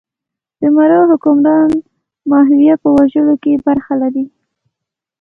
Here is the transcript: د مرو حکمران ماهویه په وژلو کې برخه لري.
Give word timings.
د 0.59 0.61
مرو 0.75 1.01
حکمران 1.11 1.71
ماهویه 2.29 2.75
په 2.83 2.87
وژلو 2.97 3.35
کې 3.43 3.61
برخه 3.67 3.93
لري. 4.01 4.25